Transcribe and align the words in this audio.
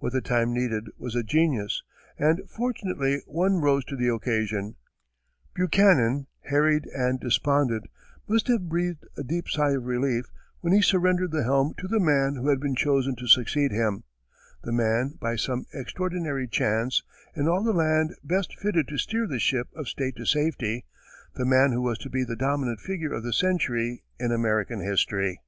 What 0.00 0.12
the 0.12 0.20
time 0.20 0.52
needed 0.52 0.88
was 0.98 1.14
a 1.14 1.22
genius, 1.22 1.84
and 2.18 2.42
fortunately 2.50 3.22
one 3.28 3.60
rose 3.60 3.84
to 3.84 3.94
the 3.94 4.08
occasion. 4.12 4.74
Buchanan, 5.54 6.26
harried 6.42 6.86
and 6.86 7.20
despondent, 7.20 7.84
must 8.26 8.48
have 8.48 8.68
breathed 8.68 9.04
a 9.16 9.22
deep 9.22 9.48
sigh 9.48 9.74
of 9.74 9.84
relief 9.86 10.26
when 10.60 10.72
he 10.72 10.82
surrendered 10.82 11.30
the 11.30 11.44
helm 11.44 11.74
to 11.78 11.86
the 11.86 12.00
man 12.00 12.34
who 12.34 12.48
had 12.48 12.58
been 12.58 12.74
chosen 12.74 13.14
to 13.14 13.28
succeed 13.28 13.70
him 13.70 14.02
the 14.64 14.72
man, 14.72 15.16
by 15.20 15.36
some 15.36 15.64
extraordinary 15.72 16.48
chance, 16.48 17.04
in 17.36 17.46
all 17.46 17.62
the 17.62 17.72
land 17.72 18.16
best 18.24 18.58
fitted 18.58 18.88
to 18.88 18.98
steer 18.98 19.24
the 19.28 19.38
ship 19.38 19.68
of 19.76 19.88
state 19.88 20.16
to 20.16 20.24
safety 20.24 20.84
the 21.34 21.46
man 21.46 21.70
who 21.70 21.80
was 21.80 21.96
to 21.98 22.10
be 22.10 22.24
the 22.24 22.34
dominant 22.34 22.80
figure 22.80 23.12
of 23.12 23.22
the 23.22 23.32
century 23.32 24.02
in 24.18 24.32
American 24.32 24.80
history. 24.80 25.40